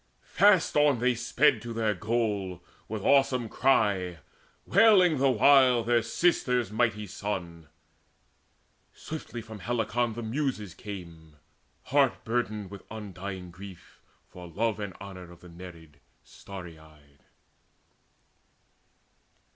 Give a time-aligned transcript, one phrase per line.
[0.23, 4.17] Fast On sped they to their goal, with awesome cry
[4.65, 7.67] Wailing the while their sister's mighty son.
[8.93, 11.35] Swiftly from Helicon the Muses came
[11.83, 17.23] Heart burdened with undying grief, for love And honour to the Nereid starry eyed.